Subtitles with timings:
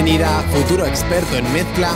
[0.00, 1.90] bienvenida, futuro experto en mezcla,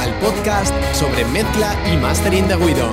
[0.00, 2.88] al podcast sobre mezcla y mastering de Guido.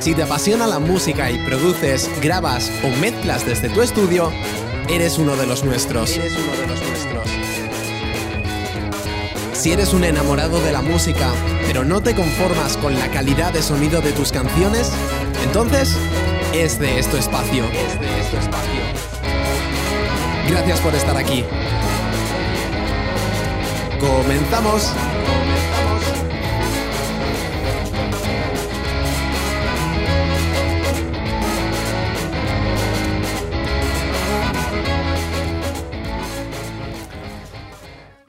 [0.00, 4.32] Si te apasiona la música y produces, grabas o mezclas desde tu estudio,
[4.88, 6.10] eres uno de los nuestros.
[6.10, 7.28] Eres uno de los nuestros.
[9.52, 11.30] Si eres un enamorado de la música,
[11.68, 14.90] pero no te conformas con la calidad de sonido de tus canciones,
[15.44, 15.96] entonces
[16.52, 17.64] es de esto espacio.
[17.66, 18.80] Es de esto espacio.
[20.48, 21.44] Gracias por estar aquí.
[24.00, 24.92] Comenzamos.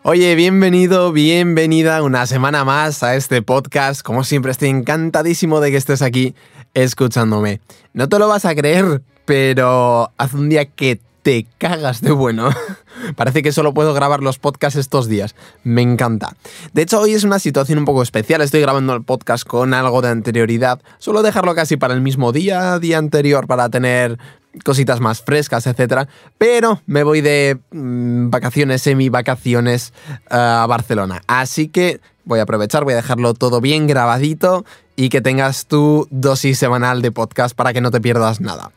[0.03, 4.03] Oye, bienvenido, bienvenida una semana más a este podcast.
[4.03, 6.33] Como siempre, estoy encantadísimo de que estés aquí
[6.73, 7.59] escuchándome.
[7.91, 12.51] No te lo vas a creer, pero hace un día que te cagas de bueno.
[13.15, 15.35] Parece que solo puedo grabar los podcasts estos días.
[15.63, 16.35] Me encanta.
[16.73, 18.41] De hecho, hoy es una situación un poco especial.
[18.41, 20.81] Estoy grabando el podcast con algo de anterioridad.
[20.97, 24.17] Suelo dejarlo casi para el mismo día, día anterior, para tener
[24.63, 26.07] cositas más frescas, etc.
[26.37, 29.93] Pero me voy de mm, vacaciones, semi-vacaciones
[30.29, 31.21] a Barcelona.
[31.27, 36.07] Así que voy a aprovechar, voy a dejarlo todo bien grabadito y que tengas tu
[36.09, 38.71] dosis semanal de podcast para que no te pierdas nada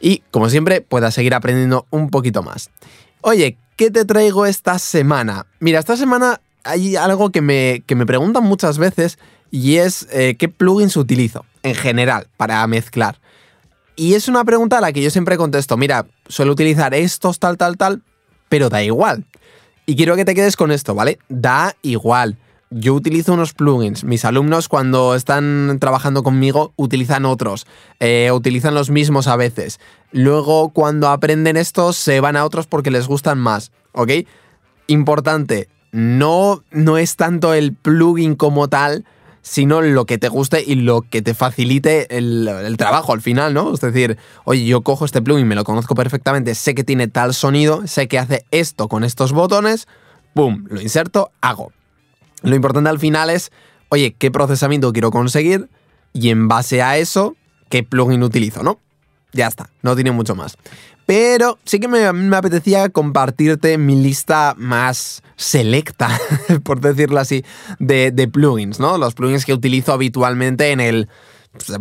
[0.00, 2.70] y, como siempre, puedas seguir aprendiendo un poquito más.
[3.20, 5.46] Oye, ¿qué te traigo esta semana?
[5.60, 9.18] Mira, esta semana hay algo que me, que me preguntan muchas veces
[9.50, 13.18] y es eh, qué plugins utilizo en general para mezclar.
[13.94, 17.56] Y es una pregunta a la que yo siempre contesto, mira, suelo utilizar estos tal,
[17.56, 18.02] tal, tal,
[18.48, 19.24] pero da igual.
[19.86, 21.18] Y quiero que te quedes con esto, ¿vale?
[21.28, 22.36] Da igual
[22.70, 24.04] yo utilizo unos plugins.
[24.04, 27.66] Mis alumnos cuando están trabajando conmigo utilizan otros,
[28.00, 29.78] eh, utilizan los mismos a veces.
[30.16, 34.12] Luego cuando aprenden estos se van a otros porque les gustan más, ¿ok?
[34.86, 39.04] Importante, no, no es tanto el plugin como tal,
[39.42, 43.52] sino lo que te guste y lo que te facilite el, el, trabajo al final,
[43.52, 43.74] ¿no?
[43.74, 47.34] Es decir, oye, yo cojo este plugin, me lo conozco perfectamente, sé que tiene tal
[47.34, 49.86] sonido, sé que hace esto con estos botones,
[50.32, 50.64] ¡pum!
[50.70, 51.72] Lo inserto, hago.
[52.40, 53.52] Lo importante al final es,
[53.90, 55.68] oye, ¿qué procesamiento quiero conseguir?
[56.14, 57.36] Y en base a eso,
[57.68, 58.80] ¿qué plugin utilizo, no?
[59.36, 60.56] Ya está, no tiene mucho más.
[61.06, 62.04] Pero sí que me,
[62.36, 66.08] apetecía compartirte mi lista más selecta,
[66.64, 67.44] por decirlo así,
[67.78, 68.98] de, de, plugins, ¿no?
[68.98, 71.08] Los plugins que utilizo habitualmente en el...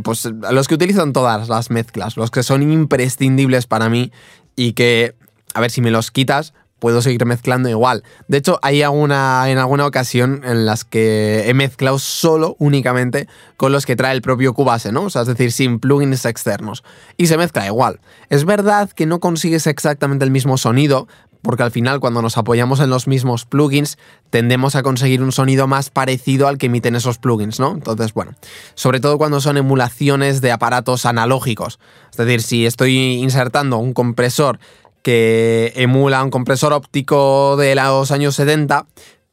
[0.03, 4.11] Pues los que utilizo en todas las mezclas, los que son imprescindibles para mí
[4.55, 5.15] y que,
[5.53, 8.03] a ver, si me los quitas, puedo seguir mezclando igual.
[8.27, 13.27] De hecho, hay alguna, en alguna ocasión en las que he mezclado solo, únicamente,
[13.57, 15.03] con los que trae el propio Cubase, ¿no?
[15.03, 16.83] O sea, es decir, sin plugins externos.
[17.17, 17.99] Y se mezcla igual.
[18.29, 21.07] Es verdad que no consigues exactamente el mismo sonido,
[21.45, 23.97] porque al final cuando nos apoyamos en los mismos plugins
[24.31, 27.71] tendemos a conseguir un sonido más parecido al que emiten esos plugins, ¿no?
[27.71, 28.33] Entonces, bueno,
[28.73, 31.79] sobre todo cuando son emulaciones de aparatos analógicos.
[32.11, 34.59] Es decir, si estoy insertando un compresor
[35.05, 38.87] que emula un compresor óptico de los años 70,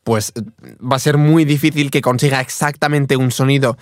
[0.05, 3.79] pues va a ser muy difícil que consiga exactamente un sonido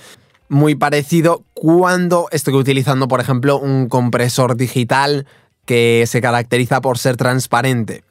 [0.48, 5.26] muy parecido cuando estoy utilizando, por ejemplo, un compresor digital
[5.64, 8.04] que se caracteriza por ser transparente.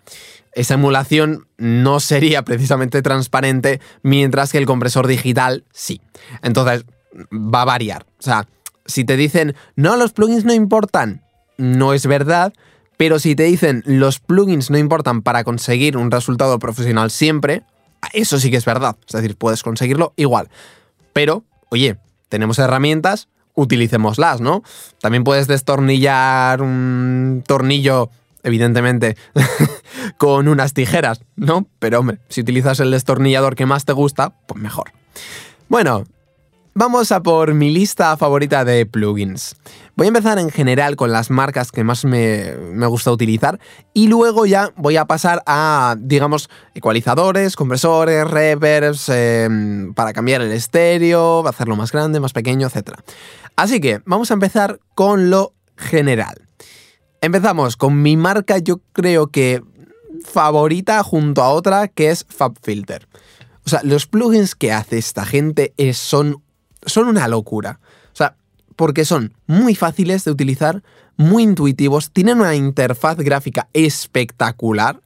[0.51, 6.01] Esa emulación no sería precisamente transparente, mientras que el compresor digital sí.
[6.43, 6.83] Entonces,
[7.31, 8.05] va a variar.
[8.19, 8.45] O sea,
[8.85, 11.23] si te dicen, no, los plugins no importan,
[11.55, 12.51] no es verdad,
[12.99, 17.63] pero si te dicen los plugins no importan para conseguir un resultado profesional siempre,
[18.11, 18.97] eso sí que es verdad.
[19.07, 20.49] Es decir, puedes conseguirlo igual.
[21.13, 21.95] Pero, oye,
[22.27, 24.63] tenemos herramientas, utilicémoslas, ¿no?
[24.99, 28.09] También puedes destornillar un tornillo,
[28.43, 29.15] evidentemente,
[30.17, 31.67] con unas tijeras, ¿no?
[31.79, 34.91] Pero hombre, si utilizas el destornillador que más te gusta, pues mejor.
[35.69, 36.03] Bueno,
[36.79, 39.57] vamos a por mi lista favorita de plugins.
[39.97, 42.55] Voy a empezar en general con las marcas que más me,
[42.87, 43.59] gusta utilizar
[43.93, 50.53] y luego ya voy a pasar a, digamos, ecualizadores, compresores, reverbs, em, para cambiar el
[50.53, 52.93] estéreo, hacerlo más grande, más pequeño, etc.
[53.57, 56.47] Así que vamos a empezar con lo general.
[57.19, 59.61] Empezamos con mi marca, yo creo que
[60.23, 63.09] favorita junto a otra, que es FabFilter.
[63.65, 66.41] O sea, los plugins que hace esta gente son,
[66.85, 67.79] son una locura.
[68.13, 68.35] O sea,
[68.75, 70.83] porque son muy fáciles de utilizar,
[71.17, 75.01] muy intuitivos, tienen una interfaz gráfica espectacular,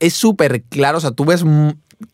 [0.00, 1.44] es súper claro, o sea, tú ves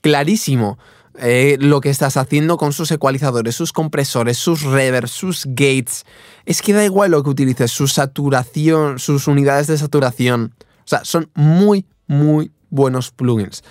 [0.00, 0.78] clarísimo
[1.18, 6.06] eh, lo que estás haciendo con sus ecualizadores, sus compresores, sus reverbs, sus gates.
[6.46, 10.54] Es que da igual lo que utilices, su saturación, sus unidades de saturación.
[10.78, 13.62] O sea, son muy, muy buenos plugins.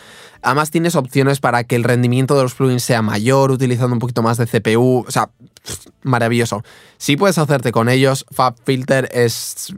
[0.41, 4.23] Además tienes opciones para que el rendimiento de los plugins sea mayor utilizando un poquito
[4.23, 5.05] más de CPU.
[5.07, 5.29] O sea,
[6.03, 6.63] maravilloso.
[6.97, 9.73] Si puedes hacerte con ellos, FabFilter es,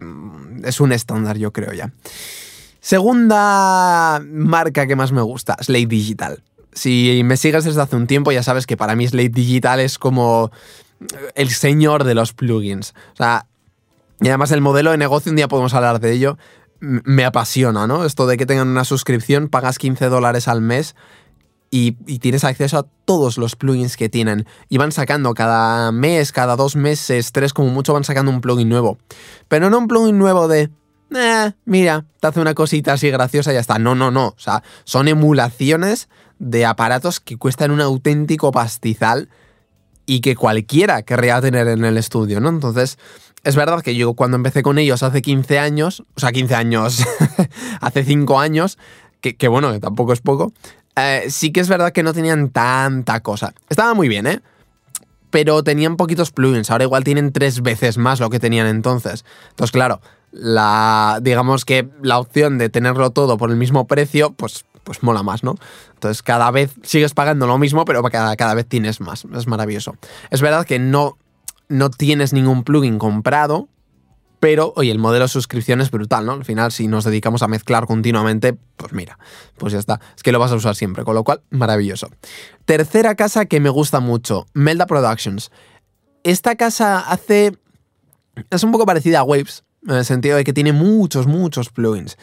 [0.63, 1.91] es un estándar, yo creo ya.
[2.79, 6.43] Segunda marca que más me gusta, Slate Digital.
[6.73, 9.97] Si me sigues desde hace un tiempo, ya sabes que para mí Slate Digital es
[9.97, 10.51] como
[11.35, 12.93] el señor de los plugins.
[13.13, 13.45] O sea,
[14.19, 16.37] y además el modelo de negocio, un día podemos hablar de ello,
[16.83, 18.03] me apasiona, ¿no?
[18.03, 20.95] Esto de que tengan una suscripción, pagas 15 dólares al mes
[21.71, 24.45] y, tienes acceso a todos los plugins que tienen.
[24.67, 28.67] Y van sacando cada mes, cada dos meses, tres como mucho, van sacando un plugin
[28.67, 28.97] nuevo.
[29.47, 30.69] Pero no un plugin nuevo de,
[31.15, 33.79] eh, mira, te hace una cosita así graciosa y ya está.
[33.79, 34.27] No, no, no.
[34.27, 39.29] O sea, son emulaciones de aparatos que cuestan un auténtico pastizal
[40.05, 42.49] y que cualquiera querría tener en el estudio, ¿no?
[42.49, 42.99] Entonces,
[43.43, 47.03] es verdad que yo cuando empecé con ellos hace 15 años, o sea, 15 años,
[47.81, 48.77] hace 5 años,
[49.21, 50.53] que, bueno, que tampoco es poco,
[50.95, 53.53] eh, sí que es verdad que no tenían tanta cosa.
[53.69, 54.41] Estaba muy bien, ¿eh?
[55.29, 59.25] Pero tenían poquitos plugins, ahora igual tienen tres veces más lo que tenían entonces.
[59.49, 60.01] Entonces, claro,
[60.31, 65.23] la, digamos que la opción de tenerlo todo por el mismo precio, pues, pues mola
[65.23, 65.55] más, ¿no?
[65.93, 69.25] Entonces cada vez sigues pagando lo mismo, pero cada, cada vez tienes más.
[69.35, 69.95] Es maravilloso.
[70.29, 71.17] Es verdad que no
[71.73, 73.67] no tienes ningún plugin comprado,
[74.39, 76.33] pero, oye, el modelo de suscripción es brutal, ¿no?
[76.33, 79.17] Al final, si nos dedicamos a mezclar continuamente, pues mira,
[79.57, 80.01] pues ya está.
[80.15, 82.09] Es que lo vas a usar siempre, con lo cual, maravilloso.
[82.65, 85.49] Tercera casa que me gusta mucho, Melda Productions.
[86.23, 87.57] Esta casa hace...
[88.49, 92.17] Es un poco parecida a Waves, en el sentido de que tiene muchos, muchos plugins.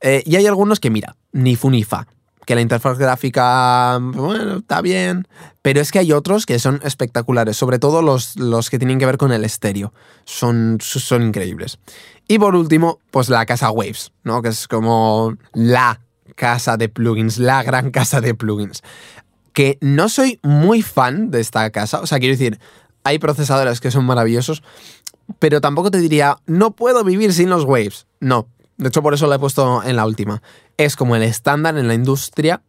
[0.00, 2.06] Eh, y hay algunos que, mira, ni fu ni fa
[2.50, 5.28] que la interfaz gráfica, bueno, está bien,
[5.62, 9.06] pero es que hay otros que son espectaculares, sobre todo los, los que tienen que
[9.06, 9.94] ver con el estéreo,
[10.24, 11.78] son, son increíbles.
[12.26, 14.42] Y por último, pues la casa Waves, ¿no?
[14.42, 16.00] Que es como la
[16.34, 18.82] casa de plugins, la gran casa de plugins.
[19.52, 22.58] Que no soy muy fan de esta casa, o sea, quiero decir,
[23.04, 24.64] hay procesadores que son maravillosos,
[25.38, 28.08] pero tampoco te diría, no puedo vivir sin los Waves.
[28.18, 28.48] No,
[28.80, 30.42] de hecho, por eso la he puesto en la última.
[30.80, 32.62] Es como el estándar en la industria.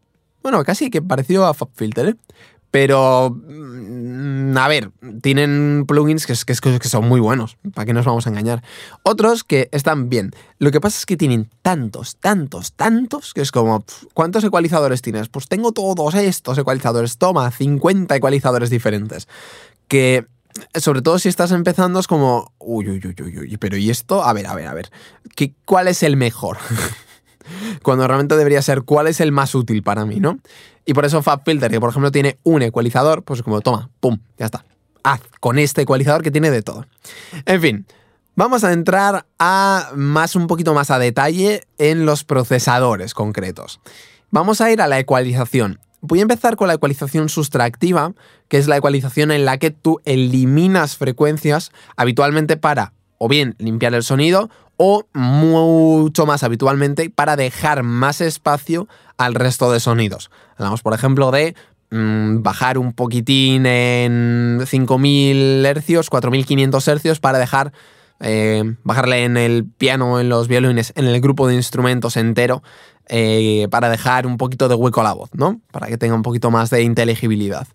[0.43, 2.15] Bueno, casi que parecido a FabFilter, ¿eh?
[2.69, 4.91] Pero, mm, a ver,
[5.21, 8.63] tienen plugins que, que, son muy buenos, ¿para qué nos vamos a engañar?
[9.03, 10.31] Otros que están bien.
[10.59, 15.29] Lo que pasa es que tienen tantos, tantos, tantos, que es como, ¿cuántos ecualizadores tienes?
[15.29, 19.29] Pues tengo todos estos ecualizadores, toma, 50 ecualizadores diferentes.
[19.87, 20.25] Que
[20.75, 24.21] sobre todo si estás empezando, es como, uy, uy, uy, uy, pero ¿y esto?
[24.21, 24.91] A ver, a ver, a ver,
[25.33, 26.57] ¿qué, ¿cuál es el mejor?
[27.83, 30.39] Cuando realmente debería ser cuál es el más útil para mí, ¿no?
[30.85, 34.45] Y por eso FabFilter, que por ejemplo tiene un ecualizador, pues como, toma, pum, ya
[34.45, 34.65] está.
[35.03, 36.85] Haz con este ecualizador que tiene de todo.
[37.45, 37.85] En fin,
[38.35, 43.79] vamos a entrar a más un poquito más a detalle en los procesadores concretos.
[44.29, 45.79] Vamos a ir a la ecualización.
[46.01, 48.13] Voy a empezar con la ecualización sustractiva,
[48.47, 53.93] que es la ecualización en la que tú eliminas frecuencias habitualmente para o bien limpiar
[53.93, 54.49] el sonido
[54.83, 60.31] o mucho más habitualmente para dejar más espacio al resto de sonidos.
[60.57, 61.53] Hablamos, por ejemplo, de
[61.91, 67.73] mm, bajar un poquitín en 5000 Hz, 4500 Hz para dejar
[68.21, 72.63] eh, bajarle en el piano, en los violines, en el grupo de instrumentos entero
[73.07, 75.61] eh, para dejar un poquito de hueco a la voz, ¿no?
[75.71, 77.67] Para que tenga un poquito más de inteligibilidad.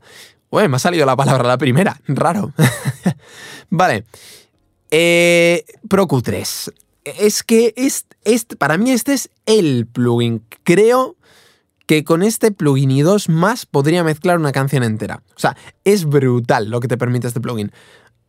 [0.50, 2.52] Uy, me ha salido la palabra la primera, raro.
[3.70, 4.06] vale.
[4.90, 6.72] Eh, ProQ3.
[7.06, 8.04] Es que es,
[8.58, 10.42] para mí este es el plugin.
[10.64, 11.16] Creo
[11.86, 15.22] que con este plugin y dos más podría mezclar una canción entera.
[15.36, 17.70] O sea, es brutal lo que te permite este plugin.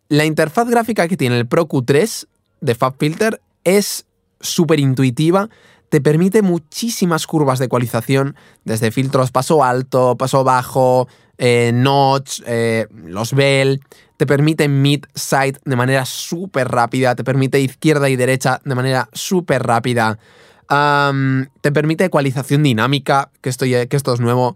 [0.09, 2.27] La interfaz gráfica que tiene el ProQ3
[2.61, 4.05] de FabFilter es
[4.39, 5.49] súper intuitiva,
[5.89, 12.87] te permite muchísimas curvas de ecualización, desde filtros paso alto, paso bajo, eh, notch, eh,
[12.91, 13.81] los bell,
[14.17, 19.09] te permite mid, side de manera súper rápida, te permite izquierda y derecha de manera
[19.13, 20.17] súper rápida,
[21.61, 24.55] te permite ecualización dinámica, que esto, que esto es nuevo,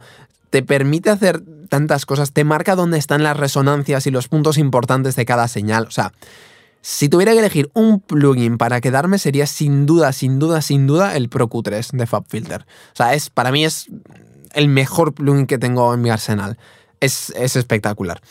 [0.49, 5.15] te permite hacer tantas cosas, te marca dónde están las resonancias y los puntos importantes
[5.15, 6.11] de cada señal, o sea,
[6.81, 11.15] si tuviera que elegir un plugin para quedarme sería sin duda, sin duda, sin duda
[11.15, 12.61] el Pro Q3 de FabFilter.
[12.61, 13.87] O sea, es, para mí es
[14.53, 16.57] el mejor plugin que tengo en mi arsenal.
[16.99, 18.21] Es, es espectacular.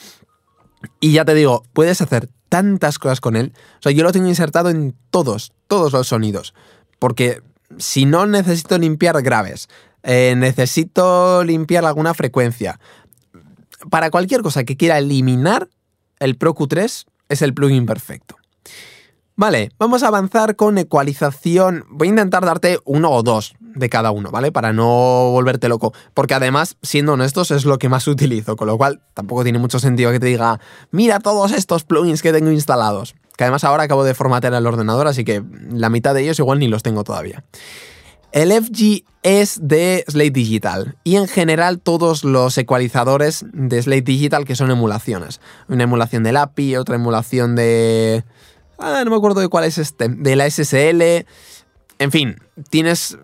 [0.98, 3.52] Y ya te digo, puedes hacer tantas cosas con él.
[3.78, 6.54] O sea, yo lo tengo insertado en todos, todos los sonidos.
[6.98, 7.42] Porque
[7.78, 9.68] si no necesito limpiar graves,
[10.02, 12.80] eh, necesito limpiar alguna frecuencia.
[13.90, 15.68] Para cualquier cosa que quiera eliminar,
[16.18, 18.39] el Pro Q3 es el plugin perfecto.
[19.36, 21.86] Vale, vamos a avanzar con ecualización.
[21.88, 24.52] Voy a intentar darte uno o dos de cada uno, ¿vale?
[24.52, 25.94] Para no volverte loco.
[26.12, 28.56] Porque además, siendo honestos, es lo que más utilizo.
[28.56, 32.34] Con lo cual, tampoco tiene mucho sentido que te diga, mira todos estos plugins que
[32.34, 33.14] tengo instalados.
[33.38, 36.58] Que además ahora acabo de formatear el ordenador, así que la mitad de ellos igual
[36.58, 37.42] ni los tengo todavía.
[38.32, 44.44] El FG es de Slate Digital y en general todos los ecualizadores de Slate Digital
[44.44, 45.40] que son emulaciones.
[45.68, 48.24] Una emulación del API, otra emulación de...
[48.80, 50.08] Ah, no me acuerdo de cuál es este.
[50.08, 51.26] De la SSL.
[51.98, 52.36] En fin,
[52.70, 53.18] tienes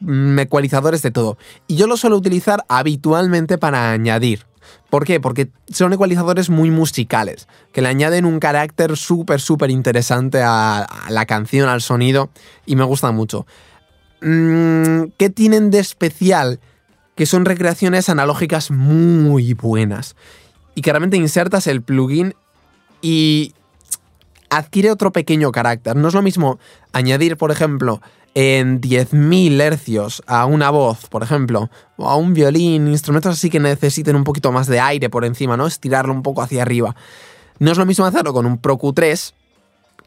[0.00, 1.36] mm, ecualizadores de todo.
[1.66, 4.46] Y yo lo suelo utilizar habitualmente para añadir.
[4.88, 5.20] ¿Por qué?
[5.20, 11.26] Porque son ecualizadores muy musicales, que le añaden un carácter súper, súper interesante a, la
[11.26, 12.30] canción, al sonido,
[12.64, 13.46] y me gustan mucho.
[14.22, 16.60] Mm, ¿Qué tienen de especial?
[17.16, 20.16] Que son recreaciones analógicas muy buenas.
[20.74, 22.34] Y que realmente insertas el plugin
[23.02, 23.52] y
[24.56, 25.96] adquiere otro pequeño carácter.
[25.96, 26.58] No es lo mismo
[26.92, 28.00] añadir, por ejemplo,
[28.34, 33.60] en 10.000 hercios a una voz, por ejemplo, o a un violín, instrumentos así que
[33.60, 35.66] necesiten un poquito más de aire por encima, ¿no?
[35.66, 36.94] Estirarlo un poco hacia arriba.
[37.58, 39.32] No es lo mismo hacerlo con un Pro Q3,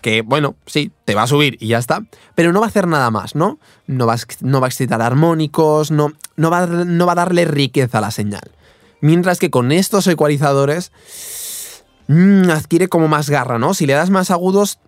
[0.02, 2.04] que bueno, sí, te va a subir y ya está,
[2.36, 3.60] pero no va a hacer nada más, ¿no?
[3.88, 7.46] No va a, no va a excitar armónicos, no, no, va, no va a darle
[7.46, 8.52] riqueza a la señal.
[9.02, 10.92] Mientras que con estos ecualizadores
[12.08, 13.74] mmm, adquiere como más garra, ¿no?
[13.74, 14.80] Si le das más agudos,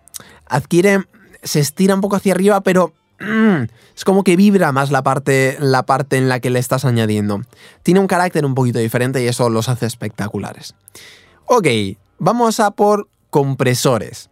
[0.46, 1.04] adquiere,
[1.42, 3.64] se estira un poco hacia arriba, pero mmm,
[3.96, 7.42] es como que vibra más la parte, la parte en la que le estás añadiendo.
[7.82, 10.74] Tiene un carácter un poquito diferente y eso los hace espectaculares.
[11.46, 11.66] Ok,
[12.18, 14.30] vamos a por compresores.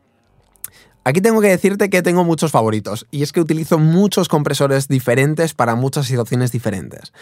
[1.05, 5.55] Aquí tengo que decirte que tengo muchos favoritos y es que utilizo muchos compresores diferentes
[5.55, 7.12] para muchas situaciones diferentes.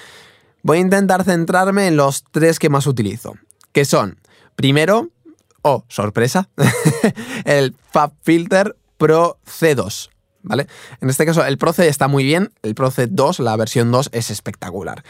[0.63, 3.35] Voy a intentar centrarme en los tres que más utilizo,
[3.73, 4.19] que son,
[4.57, 5.11] primero,
[5.65, 6.49] oh, sorpresa,
[7.45, 10.11] el FabFilter Pro C2.
[10.43, 10.67] ¿Vale?
[11.01, 14.11] En este caso, el Pro C está muy bien, el Pro C2, la versión 2,
[14.13, 15.03] es espectacular.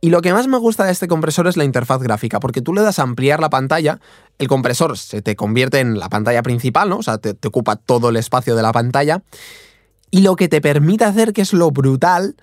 [0.00, 2.74] Y lo que más me gusta de este compresor es la interfaz gráfica, porque tú
[2.74, 4.00] le das a ampliar la pantalla,
[4.38, 6.96] el compresor se te convierte en la pantalla principal, ¿no?
[6.96, 9.22] O sea, te, te ocupa todo el espacio de la pantalla.
[10.10, 12.34] Y lo que te permite hacer, que es lo brutal,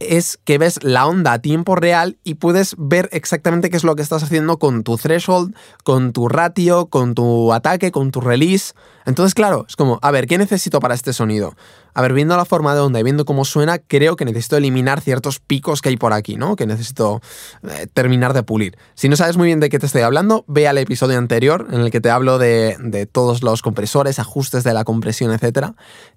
[0.00, 3.94] es que ves la onda a tiempo real y puedes ver exactamente qué es lo
[3.96, 5.54] que estás haciendo con tu threshold,
[5.84, 8.72] con tu ratio, con tu ataque, con tu release.
[9.04, 11.54] Entonces, claro, es como, a ver, ¿qué necesito para este sonido?
[11.92, 15.02] A ver, viendo la forma de onda y viendo cómo suena, creo que necesito eliminar
[15.02, 16.56] ciertos picos que hay por aquí, ¿no?
[16.56, 17.20] Que necesito
[17.68, 18.78] eh, terminar de pulir.
[18.94, 21.80] Si no sabes muy bien de qué te estoy hablando, ve al episodio anterior en
[21.80, 25.72] el que te hablo de, todos los compresores, ajustes de la compresión, etc.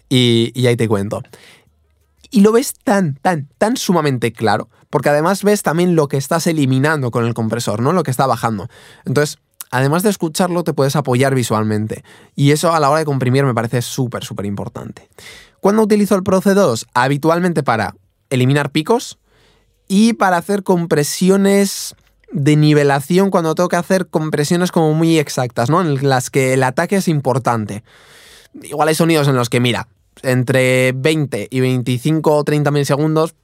[0.07, 1.21] Y, y ahí te cuento
[2.33, 6.47] y lo ves tan, tan, tan sumamente claro, porque además ves también lo que estás
[6.47, 7.93] eliminando con el compresor, ¿no?
[7.93, 8.69] Lo que está bajando.
[9.05, 9.37] Entonces,
[9.69, 12.03] además de escucharlo, te puedes apoyar visualmente.
[12.35, 15.07] Y eso a la hora de comprimir me parece súper, súper importante.
[15.59, 16.87] ¿Cuándo utilizo el Pro C2?
[16.95, 17.93] Habitualmente para
[18.31, 19.19] eliminar picos
[19.87, 21.95] y para hacer compresiones
[22.31, 25.81] de nivelación cuando tengo que hacer compresiones como muy exactas, ¿no?
[25.81, 27.83] En las que el ataque es importante.
[28.63, 29.87] Igual hay sonidos en los que, mira,
[30.21, 33.35] entre 20 y 25 o 30 milisegundos,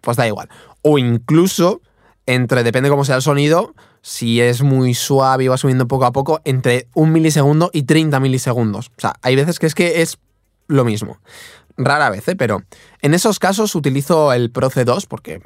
[0.00, 0.48] pues da igual.
[0.82, 1.80] O incluso
[2.26, 6.12] entre, depende cómo sea el sonido, si es muy suave y va subiendo poco a
[6.12, 8.88] poco, entre un milisegundo y 30 milisegundos.
[8.96, 10.18] O sea, hay veces que es que es
[10.68, 11.18] lo mismo.
[11.76, 12.36] Rara vez, ¿eh?
[12.36, 12.62] pero
[13.00, 15.40] en esos casos utilizo el Pro C2 porque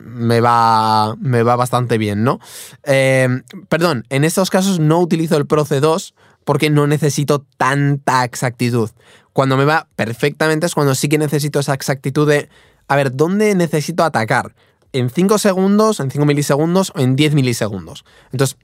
[0.00, 2.40] me va, me va bastante bien, ¿no?
[2.84, 3.28] Eh,
[3.68, 8.90] perdón, en estos casos no utilizo el Pro C2 porque no necesito tanta exactitud.
[9.38, 12.48] Cuando me va perfectamente es cuando sí que necesito esa exactitud de,
[12.88, 14.56] a ver, ¿dónde necesito atacar?
[14.92, 18.04] ¿En 5 segundos, en 5 milisegundos o en 10 milisegundos?
[18.32, 18.58] Entonces,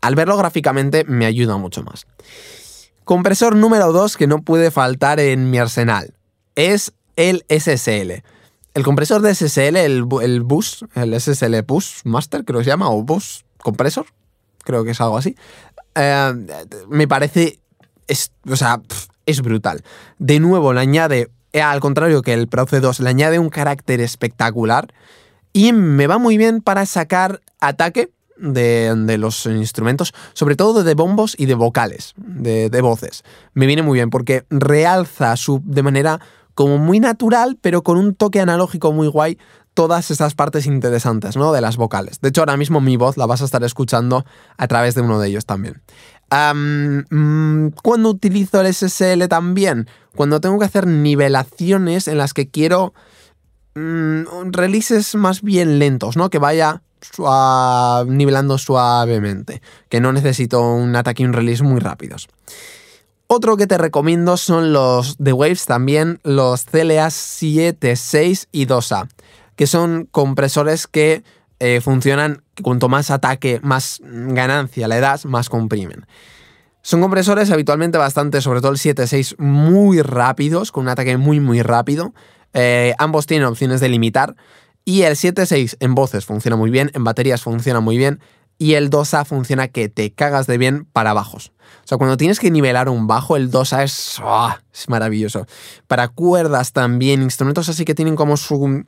[0.00, 2.08] al verlo gráficamente me ayuda mucho más.
[3.04, 6.14] Compresor número 2 que no puede faltar en mi arsenal
[6.56, 8.24] es el SSL.
[8.74, 13.04] el compresor de SSL, el, bus, el SSL Bus Master, creo que se llama, o
[13.04, 14.06] Bus Compresor,
[14.64, 15.36] creo que es algo así,
[15.94, 16.32] eh,
[16.88, 17.60] me parece,
[18.50, 18.82] o sea,
[19.28, 19.82] es brutal.
[20.18, 24.00] De nuevo, le añade, eh, al contrario que el Proce 2, le añade un carácter
[24.00, 24.92] espectacular
[25.52, 31.34] y me va muy bien para sacar ataque de, los instrumentos, sobre todo de bombos
[31.36, 33.22] y de vocales, de, de, voces.
[33.52, 36.20] Me viene muy bien porque realza su, de manera
[36.54, 39.38] como muy natural, pero con un toque analógico muy guay,
[39.74, 41.52] todas esas partes interesantes, ¿no?
[41.52, 42.20] De las vocales.
[42.20, 44.24] De hecho, ahora mismo mi voz la vas a estar escuchando
[44.56, 45.82] a través de uno de ellos también.
[46.30, 49.88] Um, ¿Cuándo utilizo el SSL también?
[50.14, 52.92] Cuando tengo que hacer nivelaciones en las que quiero
[53.74, 56.28] mm, releases más bien lentos, ¿no?
[56.28, 56.82] Que vaya
[58.06, 62.28] nivelando suavemente, que no necesito un ataque y un release muy rápidos.
[63.28, 69.08] Otro que te recomiendo son los The Waves también, los CLA 7, 6 y 2A,
[69.54, 71.22] que son compresores que
[71.60, 76.06] eh, funcionan, cuanto más ataque, más ganancia le das, más comprimen.
[76.82, 81.62] Son compresores habitualmente bastante, sobre todo el 7-6, muy rápidos, con un ataque muy muy
[81.62, 82.14] rápido.
[82.54, 84.36] Eh, ambos tienen opciones de limitar.
[84.84, 88.20] Y el 7-6 en voces funciona muy bien, en baterías funciona muy bien
[88.58, 91.52] y el 2A funciona que te cagas de bien para bajos.
[91.84, 94.60] O sea, cuando tienes que nivelar un bajo, el 2A es, ¡ah!
[94.74, 95.46] es maravilloso.
[95.86, 98.84] Para cuerdas también, instrumentos así que tienen como su,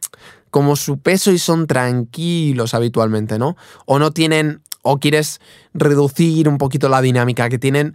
[0.50, 3.56] como su peso y son tranquilos habitualmente, ¿no?
[3.86, 5.40] O no tienen, o quieres
[5.74, 7.94] reducir un poquito la dinámica que tienen,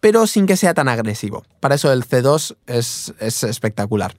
[0.00, 1.44] pero sin que sea tan agresivo.
[1.60, 4.14] Para eso el C2 es, es espectacular.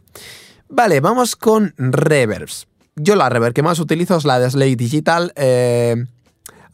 [0.69, 2.67] Vale, vamos con reverbs.
[2.95, 5.31] Yo la reverb que más utilizo es la de Slate Digital.
[5.35, 6.05] Eh,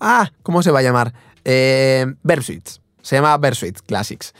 [0.05, 1.13] Ah, ¿cómo se va a llamar?
[1.45, 2.67] Eh, Versuit.
[3.01, 4.33] Se llama Versuit Classics.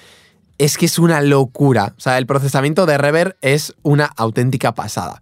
[0.57, 1.93] Es que es una locura.
[1.97, 5.21] O sea, el procesamiento de Reverb es una auténtica pasada.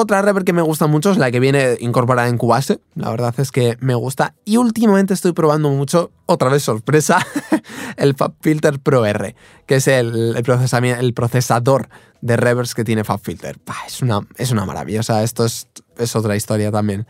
[0.00, 2.78] Otra reverb que me gusta mucho es la que viene incorporada en Cubase.
[2.94, 4.32] La verdad es que me gusta.
[4.44, 7.18] Y últimamente estoy probando mucho, otra vez sorpresa,
[7.96, 9.34] el FabFilter Pro R,
[9.66, 11.88] que es el, procesador
[12.20, 13.58] de reverbs que tiene FabFilter.
[13.88, 15.00] Es una, es una maravilla.
[15.00, 17.04] esto es, es otra historia también.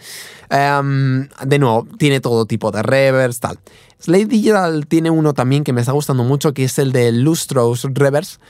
[0.48, 3.58] Em, de nuevo, tiene todo tipo de reverbs, tal.
[4.00, 7.82] Slate Digital tiene uno también que me está gustando mucho, que es el de Lustros
[7.82, 8.40] Reverbs,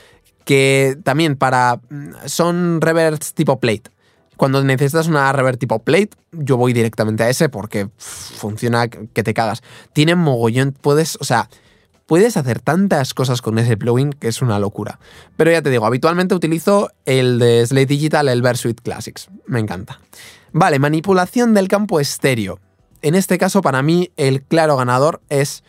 [0.45, 1.81] que también para...
[2.25, 3.91] son reverbs tipo plate.
[4.39, 9.33] Cuando necesitas una reverb tipo plate, yo voy directamente a ese porque funciona que te
[9.33, 9.61] cagas.
[9.91, 11.49] Tiene mogollón, puedes, o sea,
[12.05, 14.97] puedes hacer tantas cosas con ese plugin que es una locura.
[15.35, 19.27] Pero ya te digo, habitualmente utilizo el de Slate Digital, el Versuit Classics.
[19.45, 19.99] Me encanta.
[20.53, 22.61] Vale, manipulación del campo estéreo.
[23.01, 25.65] En este caso, para mí, el claro ganador es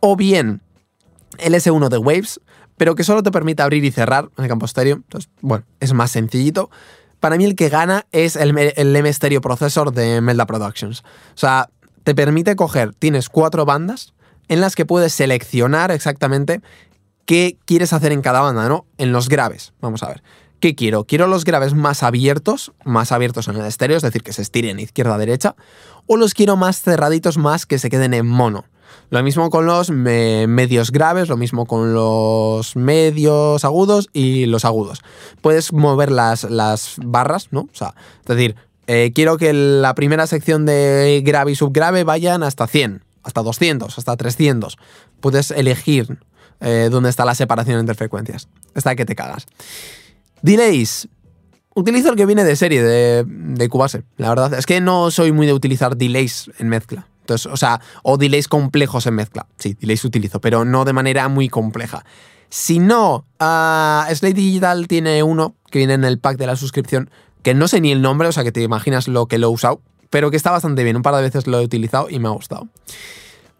[0.00, 0.60] o bien
[1.38, 2.38] el S1 de Waves,
[2.76, 4.96] pero que solo te permite abrir y cerrar el campo estéreo.
[4.96, 6.68] Entonces, bueno, es más sencillito
[7.20, 11.00] para mí el que gana es el, el M Stereo Processor de Melda Productions.
[11.00, 11.68] O sea,
[12.02, 14.14] te permite coger, tienes cuatro bandas
[14.48, 16.60] en las que puedes seleccionar exactamente
[17.26, 18.86] qué quieres hacer en cada banda, ¿no?
[18.98, 20.22] En los graves, vamos a ver.
[20.58, 21.04] ¿Qué quiero?
[21.04, 24.80] Quiero los graves más abiertos, más abiertos en el estéreo, es decir, que se estiren
[24.80, 25.54] izquierda a derecha,
[26.06, 28.64] o los quiero más cerraditos, más que se queden en mono.
[29.10, 35.02] Lo mismo con los medios graves, lo mismo con los medios agudos y los agudos.
[35.40, 37.62] Puedes mover las, las barras, ¿no?
[37.62, 38.54] O sea, es decir,
[38.86, 43.98] eh, quiero que la primera sección de grave y subgrave vayan hasta 100, hasta 200,
[43.98, 44.78] hasta 300.
[45.20, 46.18] Puedes elegir
[46.60, 48.48] eh, dónde está la separación entre frecuencias.
[48.74, 49.46] Está que te cagas.
[50.42, 51.08] Delays.
[51.74, 54.02] Utilizo el que viene de serie, de, de Cubase.
[54.16, 58.16] La verdad es que no soy muy de utilizar delays en mezcla o sea, o
[58.16, 59.46] delays complejos en mezcla.
[59.58, 62.04] Sí, delays utilizo, pero no de manera muy compleja.
[62.48, 67.10] Si no, uh, Slate Digital tiene uno que viene en el pack de la suscripción,
[67.42, 69.50] que no sé ni el nombre, o sea que te imaginas lo que lo he
[69.50, 70.96] usado, pero que está bastante bien.
[70.96, 72.68] Un par de veces lo he utilizado y me ha gustado.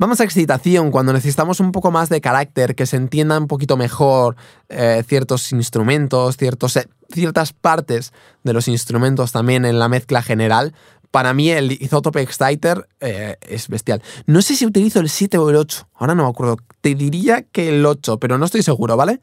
[0.01, 3.77] Vamos a excitación, cuando necesitamos un poco más de carácter, que se entienda un poquito
[3.77, 4.35] mejor
[4.71, 10.73] eh, ciertos instrumentos, eh, ciertas partes de los instrumentos también en la mezcla general
[11.11, 14.03] para mí el Isotope Exciter eh, es bestial.
[14.27, 16.57] No sé si utilizo el 7 o el 8, ahora no me acuerdo.
[16.81, 19.21] Te diría que el 8, pero no estoy seguro, ¿vale?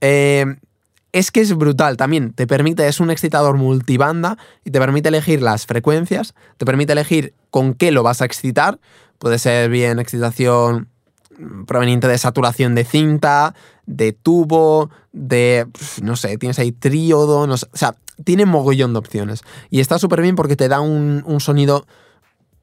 [0.00, 0.46] Eh,
[1.12, 2.32] es que es brutal también.
[2.32, 7.34] Te permite, es un excitador multibanda y te permite elegir las frecuencias, te permite elegir
[7.50, 8.78] con qué lo vas a excitar.
[9.18, 10.88] Puede ser bien excitación
[11.66, 13.54] proveniente de saturación de cinta,
[13.86, 15.66] de tubo, de,
[16.02, 19.42] no sé, tienes ahí tríodo, no sé, o sea, tiene mogollón de opciones.
[19.70, 21.86] Y está súper bien porque te da un, sonido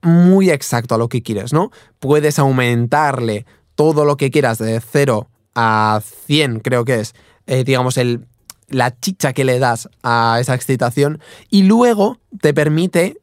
[0.02, 1.72] muy exacto a lo que quieres, ¿no?
[2.00, 7.16] Puedes aumentarle todo lo que quieras de 0 a 100, creo que es,
[7.48, 8.28] eh, digamos, el,
[8.68, 13.18] la chicha que le das a esa excitación y luego te permite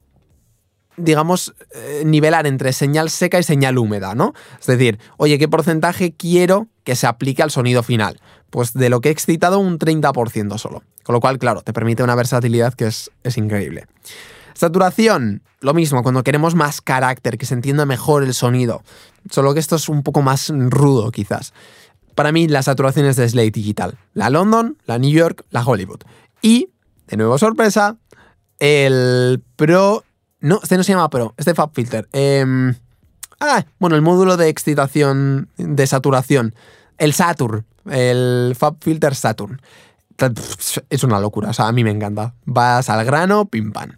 [0.96, 4.34] digamos, eh, nivelar entre señal seca y señal húmeda, ¿no?
[4.60, 8.20] Es decir, oye, ¿qué porcentaje quiero que se aplique al sonido final?
[8.52, 10.84] Pues de lo que he excitado un 30% solo.
[11.02, 13.86] Con lo cual, claro, te permite una versatilidad que es, es increíble.
[14.54, 18.84] Saturación, lo mismo, cuando queremos más carácter, que se entienda mejor el sonido.
[19.30, 21.52] Solo que esto es un poco más rudo, quizás.
[22.14, 23.98] Para mí, las saturaciones de Slate Digital.
[24.14, 26.02] La London, la New York, la Hollywood.
[26.42, 26.68] Y,
[27.08, 27.96] de nuevo sorpresa,
[28.58, 30.04] el Pro
[30.42, 32.08] no, este no se llama Pro, este Fab Filter.
[32.12, 32.74] Em,
[33.38, 36.54] ah, bueno, el módulo de excitación, de saturación.
[36.98, 39.60] El Saturn, el Fab Filter Saturn.
[40.88, 42.34] Es una locura, o sea, a mí me encanta.
[42.44, 43.96] Vas al grano, pim pam.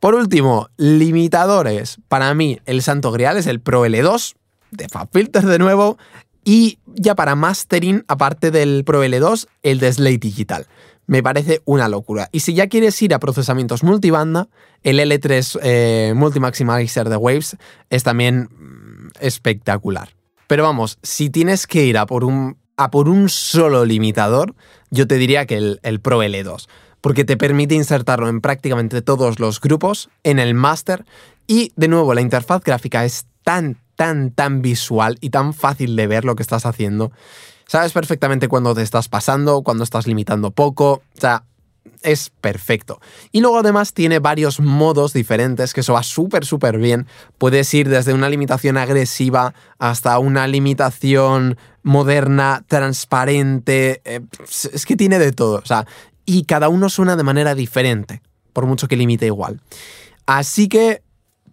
[0.00, 1.98] Por último, limitadores.
[2.08, 4.34] Para mí, el santo grial es el Pro L2
[4.70, 5.98] de Fab Filter de nuevo.
[6.44, 10.66] Y ya para mastering, aparte del Pro L2, el de Slate Digital
[11.06, 12.28] me parece una locura.
[12.32, 14.48] Y si ya quieres ir a procesamientos multibanda,
[14.82, 17.56] el L3 eh, de Waves
[17.90, 20.10] es también mm, espectacular.
[20.46, 24.54] Pero vamos, si tienes que ir a por un, a por un solo limitador,
[24.90, 26.66] yo te diría que el, el Pro L2,
[27.00, 31.04] porque te permite insertarlo en prácticamente todos los grupos, en el master,
[31.46, 36.06] y de nuevo la interfaz gráfica es tan, tan, tan visual y tan fácil de
[36.06, 37.12] ver lo que estás haciendo
[37.66, 41.02] Sabes perfectamente cuándo te estás pasando, cuándo estás limitando poco.
[41.16, 41.44] O sea,
[42.04, 43.00] es perfecto.
[43.32, 47.06] Y luego además tiene varios modos diferentes, que eso va súper, súper bien.
[47.38, 54.02] Puedes ir desde una limitación agresiva hasta una limitación moderna, transparente.
[54.04, 54.20] Eh,
[54.72, 55.56] es que tiene de todo.
[55.56, 55.86] O sea,
[56.26, 59.60] y cada uno suena de manera diferente, por mucho que limite igual.
[60.26, 61.02] Así que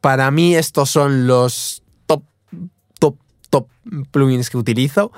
[0.01, 2.23] para mí estos son los top,
[2.99, 3.15] top,
[3.49, 3.67] top
[4.11, 5.11] plugins que utilizo.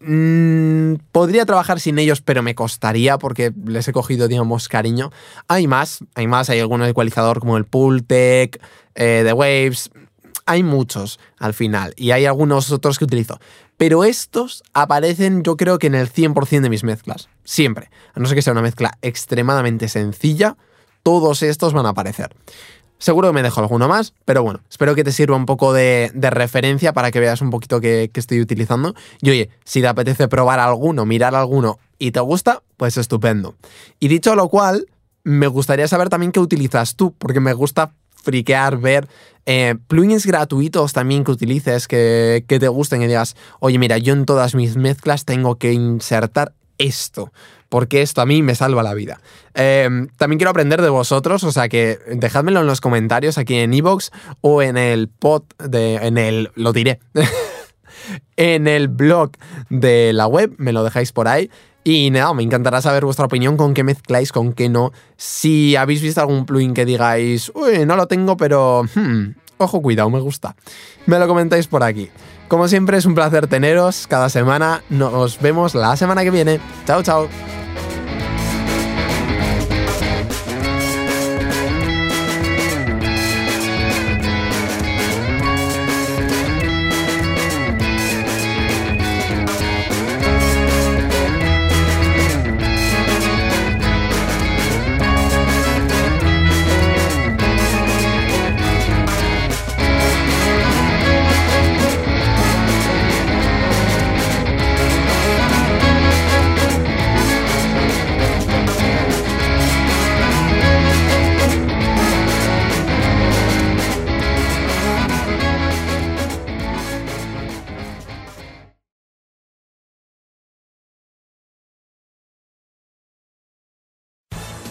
[0.00, 5.10] Mm, podría trabajar sin ellos, pero me costaría porque les he cogido, digamos, cariño.
[5.48, 8.60] Hay más, hay más, hay algún ecualizador como el Pultec,
[8.94, 9.90] eh, The Waves,
[10.46, 13.38] hay muchos al final y hay algunos otros que utilizo.
[13.76, 17.90] Pero estos aparecen yo creo que en el 100% de mis mezclas, siempre.
[18.14, 20.56] A no ser que sea una mezcla extremadamente sencilla,
[21.02, 22.34] todos estos van a aparecer.
[22.98, 26.10] Seguro que me dejo alguno más, pero bueno, espero que te sirva un poco de,
[26.14, 28.94] referencia para que veas un poquito que, estoy utilizando.
[29.20, 33.54] Y oye, si te apetece probar alguno, mirar alguno y te gusta, pues estupendo.
[34.00, 34.86] Y dicho lo cual,
[35.24, 39.06] me gustaría saber también qué utilizas tú, porque me gusta friquear, ver
[39.44, 44.14] eh, plugins gratuitos también que utilices, que, que te gusten y digas, oye, mira, yo
[44.14, 47.30] en todas mis mezclas tengo que insertar esto
[47.68, 49.20] porque esto a mí me salva la vida.
[49.54, 53.74] Em, también quiero aprender de vosotros, o sea que dejádmelo en los comentarios aquí en
[53.74, 55.96] iVoox o en el pod de.
[55.96, 56.50] en el.
[56.54, 57.00] lo diré.
[58.36, 59.32] en el blog
[59.70, 61.50] de la web, me lo dejáis por ahí.
[61.84, 64.92] Y nada, me encantará saber vuestra opinión, con qué mezcláis, con qué no.
[65.16, 68.82] Si habéis visto algún plugin que digáis, uy, no lo tengo, pero...
[68.92, 70.56] Hmm, ojo, cuidado, me gusta.
[71.06, 72.10] Me lo comentáis por aquí.
[72.48, 74.82] Como siempre es un placer teneros cada semana.
[74.88, 76.60] Nos vemos la semana que viene.
[76.86, 77.28] Chao, chao.